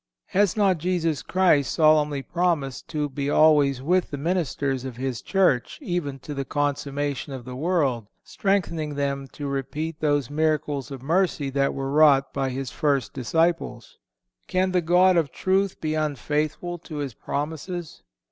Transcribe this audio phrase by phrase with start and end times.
[0.29, 5.77] Has not Jesus Christ solemnly promised to be always with the ministers of His Church,
[5.79, 11.51] "even to the consummation of the world," strengthening them to repeat those miracles of mercy
[11.51, 13.99] that were wrought by His first disciples?
[14.47, 18.01] Can the God of truth be unfaithful to His promises?